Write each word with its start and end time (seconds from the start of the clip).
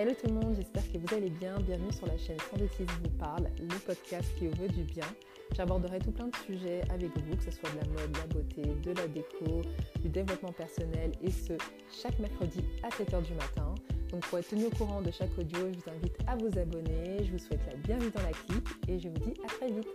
Hello 0.00 0.12
tout 0.12 0.28
le 0.28 0.34
monde, 0.34 0.54
j'espère 0.54 0.84
que 0.92 0.96
vous 0.96 1.12
allez 1.12 1.28
bien. 1.28 1.58
Bienvenue 1.58 1.92
sur 1.92 2.06
la 2.06 2.16
chaîne 2.16 2.38
Sandetis 2.38 2.86
vous 3.02 3.10
parle, 3.18 3.48
le 3.58 3.74
podcast 3.84 4.28
qui 4.38 4.46
vous 4.46 4.54
veut 4.62 4.68
du 4.68 4.84
bien. 4.84 5.02
J'aborderai 5.56 5.98
tout 5.98 6.12
plein 6.12 6.28
de 6.28 6.36
sujets 6.46 6.82
avec 6.88 7.10
vous, 7.18 7.36
que 7.36 7.42
ce 7.42 7.50
soit 7.50 7.68
de 7.70 7.78
la 7.78 7.88
mode, 7.88 8.12
de 8.12 8.18
la 8.18 8.26
beauté, 8.28 8.62
de 8.62 8.92
la 8.92 9.08
déco, 9.08 9.62
du 10.00 10.08
développement 10.08 10.52
personnel 10.52 11.10
et 11.20 11.32
ce, 11.32 11.54
chaque 11.90 12.16
mercredi 12.20 12.60
à 12.84 12.90
7h 12.90 13.24
du 13.24 13.34
matin. 13.34 13.74
Donc 14.12 14.24
pour 14.26 14.38
être 14.38 14.48
tenu 14.48 14.66
au 14.66 14.70
courant 14.70 15.02
de 15.02 15.10
chaque 15.10 15.36
audio, 15.36 15.58
je 15.72 15.80
vous 15.80 15.90
invite 15.90 16.16
à 16.28 16.36
vous 16.36 16.56
abonner. 16.56 17.24
Je 17.24 17.32
vous 17.32 17.38
souhaite 17.38 17.66
la 17.66 17.74
bienvenue 17.78 18.12
dans 18.12 18.22
la 18.22 18.30
clique 18.30 18.68
et 18.86 19.00
je 19.00 19.08
vous 19.08 19.18
dis 19.18 19.34
à 19.44 19.48
très 19.48 19.72
vite. 19.72 19.88